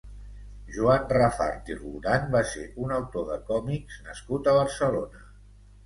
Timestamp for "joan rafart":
0.77-1.69